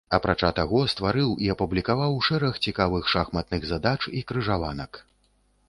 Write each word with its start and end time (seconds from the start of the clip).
Апрача 0.17 0.49
таго 0.59 0.79
стварыў 0.93 1.29
і 1.47 1.51
апублікаваў 1.55 2.17
шэраг 2.29 2.57
цікавых 2.69 3.03
шахматных 3.13 3.61
задач 3.75 4.01
і 4.21 4.25
крыжаванак. 4.33 4.91